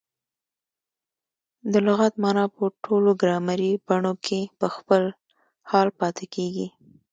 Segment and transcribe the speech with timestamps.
[1.71, 5.03] د لغت مانا په ټولو ګرامري بڼو کښي په خپل
[5.69, 6.67] حال پاته کیږي.